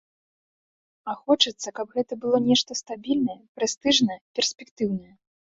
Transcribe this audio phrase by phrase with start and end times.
[1.11, 5.13] А хочацца, каб гэта было нешта стабільнае, прэстыжнае, перспектыўнае.